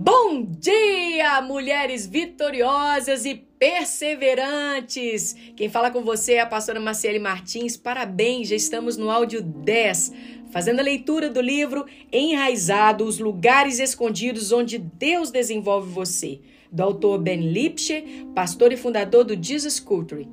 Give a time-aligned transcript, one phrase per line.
[0.00, 5.34] Bom dia, mulheres vitoriosas e perseverantes!
[5.56, 7.76] Quem fala com você é a pastora Marcele Martins.
[7.76, 10.12] Parabéns, já estamos no áudio 10,
[10.52, 17.18] fazendo a leitura do livro Enraizado, os lugares escondidos onde Deus desenvolve você, do autor
[17.18, 20.28] Ben Lipsche, pastor e fundador do Jesus Culture.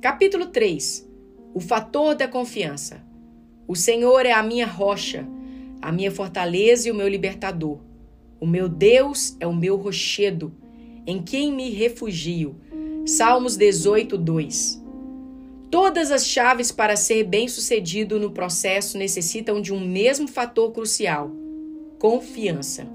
[0.00, 1.06] Capítulo 3.
[1.52, 3.04] O fator da confiança.
[3.68, 5.28] O Senhor é a minha rocha,
[5.82, 7.89] a minha fortaleza e o meu libertador.
[8.40, 10.50] O meu Deus é o meu rochedo,
[11.06, 12.56] em quem me refugio.
[13.04, 14.82] Salmos 18, 2.
[15.70, 21.30] Todas as chaves para ser bem-sucedido no processo necessitam de um mesmo fator crucial:
[21.98, 22.88] confiança.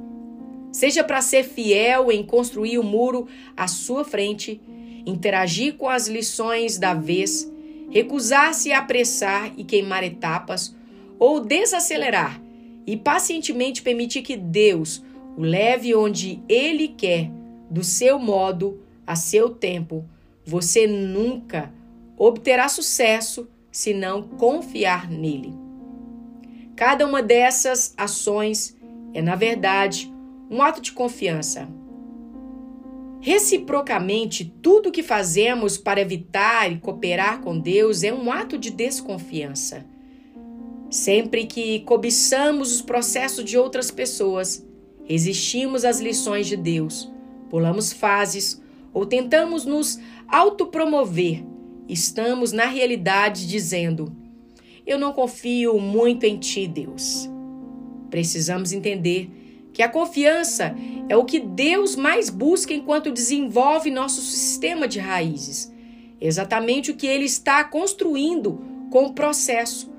[0.72, 4.59] Seja para ser fiel em construir o muro à sua frente,
[5.05, 7.50] interagir com as lições da vez,
[7.91, 10.75] recusar-se a apressar e queimar etapas,
[11.20, 12.41] ou desacelerar
[12.88, 15.05] e pacientemente permitir que Deus
[15.38, 17.30] o leve onde ele quer,
[17.69, 20.05] do seu modo, a seu tempo.
[20.45, 21.73] Você nunca
[22.17, 25.53] obterá sucesso se não confiar nele.
[26.75, 28.75] Cada uma dessas ações
[29.14, 30.14] é, na verdade,
[30.52, 31.70] um ato de confiança.
[33.22, 39.86] Reciprocamente, tudo que fazemos para evitar e cooperar com Deus é um ato de desconfiança.
[40.89, 44.67] Sempre que cobiçamos os processos de outras pessoas,
[45.06, 47.11] resistimos às lições de Deus,
[47.50, 48.61] pulamos fases
[48.94, 51.44] ou tentamos nos autopromover,
[51.88, 54.16] estamos na realidade dizendo:
[54.86, 57.30] Eu não confio muito em ti, Deus.
[58.09, 59.30] Precisamos entender
[59.73, 60.76] que a confiança
[61.09, 65.72] é o que Deus mais busca enquanto desenvolve nosso sistema de raízes.
[66.20, 69.92] Exatamente o que ele está construindo com o processo,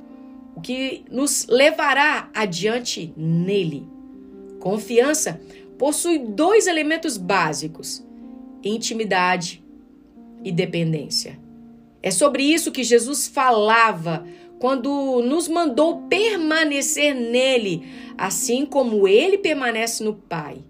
[0.54, 3.95] o que nos levará adiante nele.
[4.66, 5.40] Confiança
[5.78, 8.04] possui dois elementos básicos:
[8.64, 9.62] intimidade
[10.42, 11.38] e dependência.
[12.02, 14.26] É sobre isso que Jesus falava
[14.58, 17.86] quando nos mandou permanecer nele,
[18.18, 20.64] assim como ele permanece no Pai.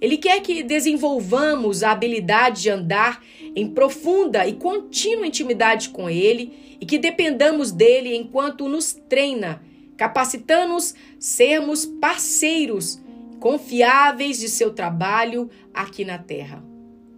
[0.00, 3.22] Ele quer que desenvolvamos a habilidade de andar
[3.54, 9.62] em profunda e contínua intimidade com ele e que dependamos dele enquanto nos treina,
[9.98, 13.01] capacitando-nos sermos parceiros
[13.42, 16.64] confiáveis de seu trabalho aqui na Terra.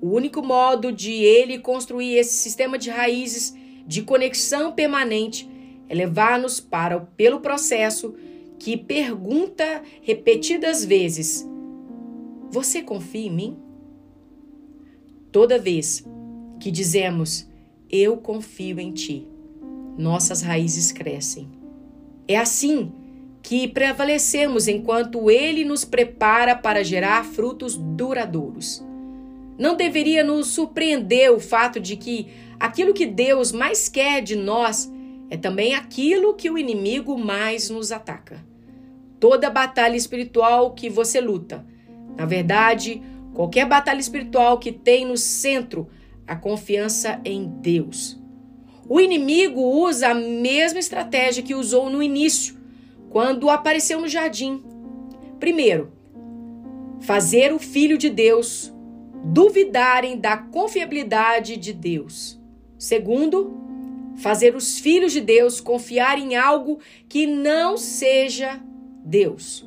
[0.01, 3.55] O único modo de ele construir esse sistema de raízes
[3.87, 5.47] de conexão permanente
[5.87, 8.15] é levar-nos para pelo processo
[8.59, 11.47] que pergunta repetidas vezes:
[12.51, 13.59] Você confia em mim?
[15.31, 16.03] Toda vez
[16.59, 17.47] que dizemos
[17.91, 19.29] eu confio em ti,
[19.99, 21.51] nossas raízes crescem.
[22.27, 22.91] É assim
[23.45, 28.83] que prevalecemos enquanto Ele nos prepara para gerar frutos duradouros.
[29.59, 32.29] Não deveria nos surpreender o fato de que
[32.59, 34.91] aquilo que Deus mais quer de nós
[35.29, 38.43] é também aquilo que o inimigo mais nos ataca.
[39.21, 41.67] Toda batalha espiritual que você luta,
[42.17, 43.03] na verdade,
[43.35, 45.87] qualquer batalha espiritual que tem no centro
[46.27, 48.19] a confiança em Deus.
[48.89, 52.64] O inimigo usa a mesma estratégia que usou no início
[53.15, 54.61] quando apareceu no jardim.
[55.39, 55.93] Primeiro,
[56.99, 58.75] fazer o Filho de Deus
[59.27, 62.43] duvidarem da confiabilidade de Deus.
[62.77, 63.57] Segundo,
[64.17, 68.61] fazer os filhos de Deus confiar em algo que não seja
[69.05, 69.65] Deus.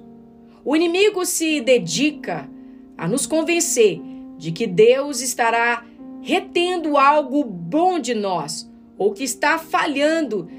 [0.66, 2.50] O inimigo se dedica
[2.98, 4.02] a nos convencer
[4.38, 5.86] de que Deus estará
[6.22, 10.50] retendo algo bom de nós ou que está falhando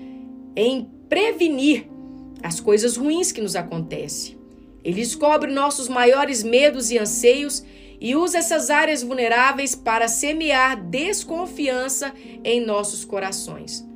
[0.56, 1.97] em prevenir
[2.42, 4.38] as coisas ruins que nos acontecem.
[4.84, 7.64] Ele descobre nossos maiores medos e anseios
[8.00, 12.12] e usa essas áreas vulneráveis para semear desconfiança
[12.44, 13.86] em nossos corações.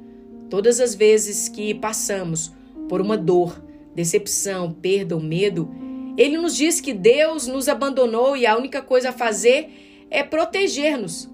[0.50, 2.52] Todas as vezes que passamos
[2.88, 3.64] por uma dor,
[3.94, 5.70] decepção, perda ou medo,
[6.16, 11.30] ele nos diz que Deus nos abandonou e a única coisa a fazer é proteger-nos.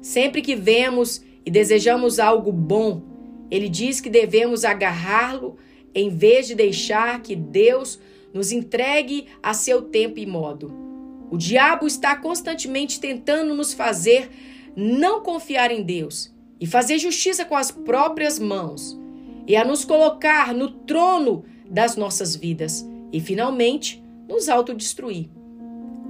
[0.00, 3.02] Sempre que vemos e desejamos algo bom,
[3.50, 5.56] ele diz que devemos agarrá-lo
[5.94, 7.98] em vez de deixar que Deus
[8.32, 10.74] nos entregue a seu tempo e modo.
[11.30, 14.30] O diabo está constantemente tentando nos fazer
[14.76, 18.98] não confiar em Deus e fazer justiça com as próprias mãos
[19.46, 25.28] e a nos colocar no trono das nossas vidas e finalmente nos autodestruir.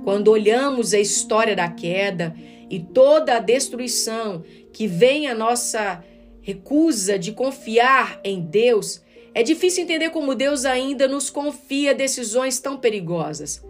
[0.02, 2.34] Quando olhamos a história da queda
[2.70, 4.42] e toda a destruição
[4.72, 6.02] que vem a nossa
[6.40, 9.02] recusa de confiar em Deus,
[9.34, 13.62] é difícil entender como Deus ainda nos confia decisões tão perigosas.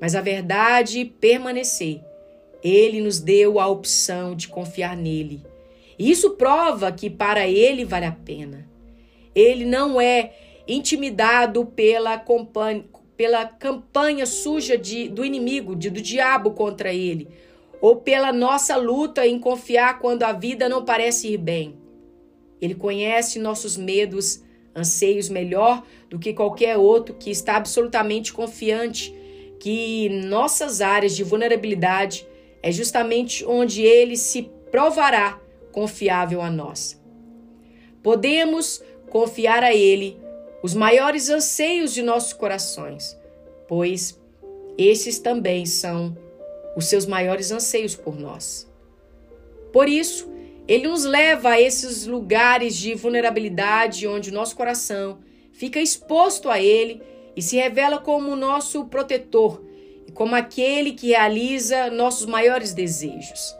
[0.00, 2.00] mas a verdade permanecer.
[2.62, 5.42] Ele nos deu a opção de confiar nele.
[5.98, 8.64] E isso prova que para ele vale a pena.
[9.34, 10.32] Ele não é
[10.68, 12.24] intimidado pela,
[13.16, 17.28] pela campanha suja de, do inimigo, de, do diabo contra ele,
[17.80, 21.76] ou pela nossa luta em confiar quando a vida não parece ir bem.
[22.60, 24.42] Ele conhece nossos medos,
[24.78, 29.14] anseios melhor do que qualquer outro que está absolutamente confiante
[29.58, 32.26] que nossas áreas de vulnerabilidade
[32.62, 35.40] é justamente onde ele se provará
[35.72, 37.00] confiável a nós.
[38.02, 40.16] Podemos confiar a ele
[40.62, 43.16] os maiores anseios de nossos corações,
[43.66, 44.18] pois
[44.76, 46.16] esses também são
[46.76, 48.70] os seus maiores anseios por nós.
[49.72, 50.30] Por isso,
[50.68, 55.18] ele nos leva a esses lugares de vulnerabilidade onde o nosso coração
[55.50, 57.00] fica exposto a ele
[57.34, 59.64] e se revela como nosso protetor
[60.06, 63.56] e como aquele que realiza nossos maiores desejos.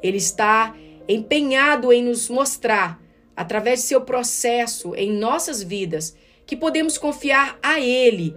[0.00, 0.76] Ele está
[1.08, 3.02] empenhado em nos mostrar,
[3.34, 6.16] através de seu processo em nossas vidas,
[6.46, 8.36] que podemos confiar a Ele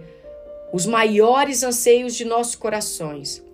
[0.72, 3.44] os maiores anseios de nossos corações,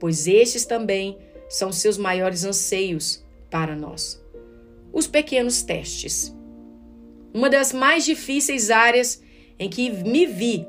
[0.00, 1.18] pois estes também
[1.48, 4.22] são seus maiores anseios para nós.
[4.92, 6.34] Os pequenos testes.
[7.32, 9.22] Uma das mais difíceis áreas
[9.58, 10.66] em que me vi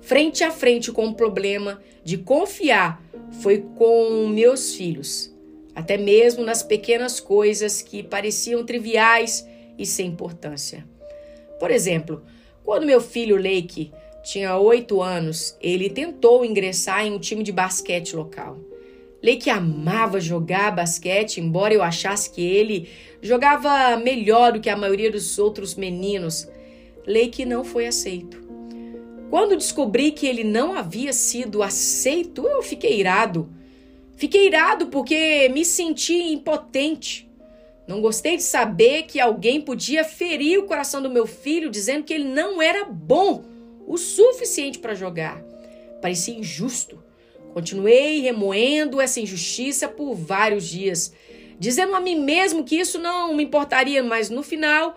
[0.00, 3.02] frente a frente com o problema de confiar
[3.40, 5.32] foi com meus filhos,
[5.74, 9.46] até mesmo nas pequenas coisas que pareciam triviais
[9.78, 10.86] e sem importância.
[11.58, 12.22] Por exemplo,
[12.64, 13.92] quando meu filho Lake
[14.22, 18.58] tinha oito anos, ele tentou ingressar em um time de basquete local.
[19.22, 22.88] Lake amava jogar basquete, embora eu achasse que ele
[23.20, 26.48] jogava melhor do que a maioria dos outros meninos.
[27.06, 28.42] Lake não foi aceito.
[29.30, 33.48] Quando descobri que ele não havia sido aceito, eu fiquei irado.
[34.16, 37.30] Fiquei irado porque me senti impotente.
[37.86, 42.12] Não gostei de saber que alguém podia ferir o coração do meu filho dizendo que
[42.12, 43.44] ele não era bom
[43.86, 45.42] o suficiente para jogar.
[46.00, 47.01] Parecia injusto.
[47.52, 51.12] Continuei remoendo essa injustiça por vários dias,
[51.58, 54.96] dizendo a mim mesmo que isso não me importaria, mas no final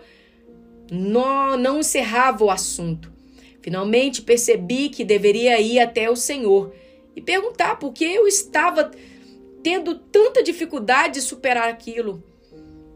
[0.90, 3.12] não, não encerrava o assunto.
[3.60, 6.72] Finalmente percebi que deveria ir até o Senhor
[7.14, 8.90] e perguntar por que eu estava
[9.62, 12.22] tendo tanta dificuldade de superar aquilo.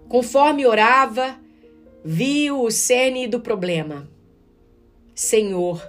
[0.09, 1.39] Conforme orava,
[2.05, 4.09] vi o cerne do problema.
[5.15, 5.83] Senhor,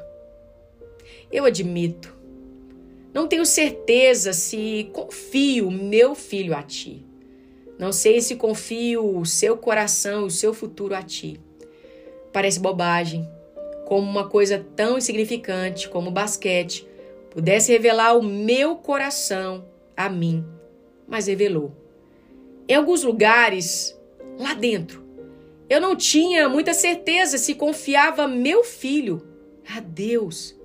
[1.32, 2.21] eu admito,
[3.14, 7.06] não tenho certeza se confio meu filho a ti.
[7.78, 11.40] Não sei se confio o seu coração, o seu futuro a ti.
[12.32, 13.28] Parece bobagem
[13.86, 16.88] como uma coisa tão insignificante como o basquete
[17.30, 19.66] pudesse revelar o meu coração
[19.98, 20.46] a mim,
[21.08, 21.76] mas revelou.
[22.68, 23.98] Em alguns lugares,
[24.40, 25.04] lá dentro,
[25.70, 29.28] eu não tinha muita certeza se confiava meu filho
[29.76, 30.56] a Deus.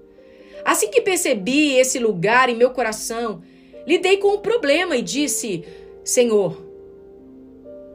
[0.67, 3.41] Assim que percebi esse lugar em meu coração,
[3.87, 5.63] lidei com o problema e disse:
[6.03, 6.61] Senhor,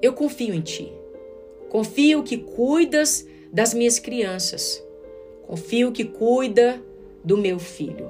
[0.01, 0.89] eu confio em Ti.
[1.67, 4.81] Confio que cuidas das minhas crianças.
[5.45, 6.81] Confio que cuida
[7.25, 8.09] do meu filho.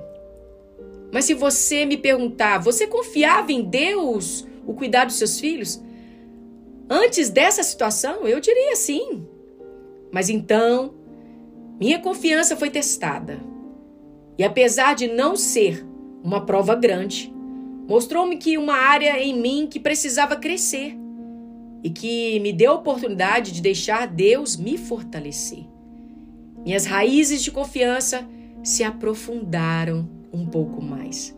[1.12, 5.82] Mas se você me perguntar, você confiava em Deus o cuidar dos seus filhos?
[6.88, 9.26] Antes dessa situação, eu diria sim.
[10.12, 10.94] Mas então,
[11.80, 13.51] minha confiança foi testada.
[14.42, 15.86] E apesar de não ser
[16.24, 17.32] uma prova grande,
[17.88, 20.98] mostrou-me que uma área em mim que precisava crescer
[21.84, 25.64] e que me deu a oportunidade de deixar Deus me fortalecer.
[26.66, 28.28] Minhas raízes de confiança
[28.64, 31.38] se aprofundaram um pouco mais.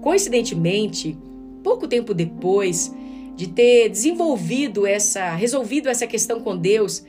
[0.00, 1.16] Coincidentemente,
[1.62, 2.92] pouco tempo depois
[3.36, 7.04] de ter desenvolvido essa, resolvido essa questão com Deus,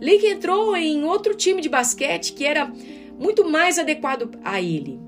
[0.00, 2.72] Lake entrou em outro time de basquete que era
[3.20, 4.98] muito mais adequado a ele.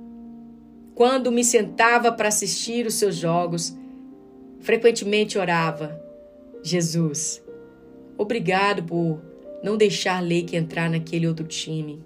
[0.95, 3.75] Quando me sentava para assistir os seus jogos,
[4.61, 5.99] frequentemente orava:
[6.62, 7.42] Jesus,
[8.19, 9.23] obrigado por
[9.62, 12.04] não deixar Lake entrar naquele outro time.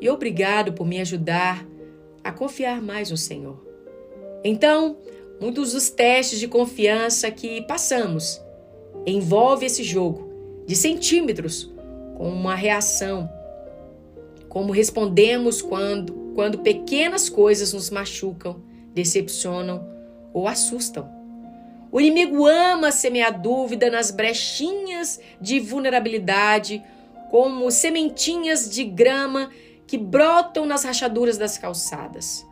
[0.00, 1.64] E obrigado por me ajudar
[2.24, 3.64] a confiar mais no Senhor.
[4.42, 4.98] Então,
[5.40, 8.42] muitos dos testes de confiança que passamos
[9.06, 10.28] envolve esse jogo
[10.66, 11.72] de centímetros
[12.16, 13.30] com uma reação,
[14.54, 19.86] como respondemos quando quando pequenas coisas nos machucam, decepcionam
[20.32, 21.08] ou assustam.
[21.92, 26.82] O inimigo ama semear dúvida nas brechinhas de vulnerabilidade,
[27.30, 29.50] como sementinhas de grama
[29.86, 32.44] que brotam nas rachaduras das calçadas.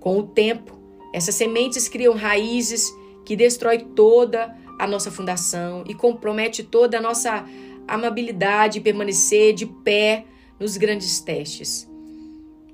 [0.00, 0.78] Com o tempo,
[1.12, 2.90] essas sementes criam raízes
[3.24, 7.44] que destrói toda a nossa fundação e compromete toda a nossa
[7.86, 10.24] amabilidade permanecer de pé
[10.58, 11.88] nos grandes testes.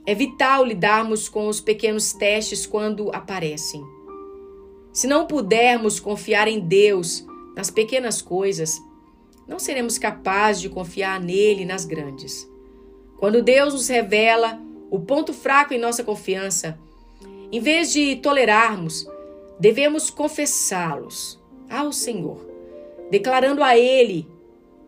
[0.07, 3.83] É vital lidarmos com os pequenos testes quando aparecem.
[4.93, 7.25] Se não pudermos confiar em Deus
[7.57, 8.81] nas pequenas coisas,
[9.47, 12.49] não seremos capazes de confiar nele nas grandes.
[13.19, 14.61] Quando Deus nos revela
[14.91, 16.79] o ponto fraco em nossa confiança,
[17.53, 19.07] em vez de tolerarmos,
[19.59, 22.45] devemos confessá-los ao Senhor,
[23.11, 24.27] declarando a Ele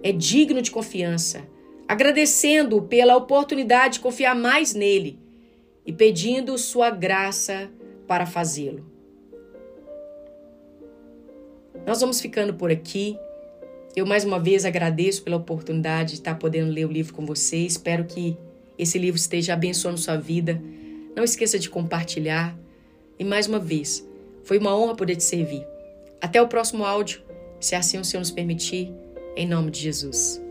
[0.02, 1.46] é digno de confiança,
[1.92, 5.18] agradecendo pela oportunidade de confiar mais nele
[5.84, 7.70] e pedindo sua graça
[8.08, 8.90] para fazê-lo.
[11.86, 13.18] Nós vamos ficando por aqui.
[13.94, 17.58] Eu mais uma vez agradeço pela oportunidade de estar podendo ler o livro com você.
[17.58, 18.38] Espero que
[18.78, 20.62] esse livro esteja abençoando sua vida.
[21.14, 22.56] Não esqueça de compartilhar.
[23.18, 24.02] E mais uma vez,
[24.44, 25.62] foi uma honra poder te servir.
[26.22, 27.20] Até o próximo áudio,
[27.60, 28.90] se assim o Senhor nos permitir,
[29.36, 30.41] em nome de Jesus.